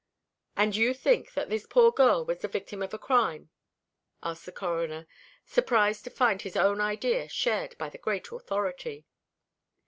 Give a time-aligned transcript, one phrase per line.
[0.57, 3.51] "And you think that this poor girl was the victim of a crime?"
[4.23, 5.05] asked the Coroner,
[5.45, 9.05] surprised to find his own idea shared by the great authority.